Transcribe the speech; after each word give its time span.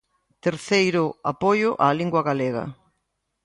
Terceiro, 0.45 1.03
apoio 1.31 1.69
á 1.85 1.87
lingua 1.99 2.21
galega. 2.29 2.65